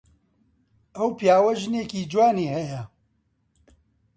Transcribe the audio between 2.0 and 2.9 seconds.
جوانی هەیە.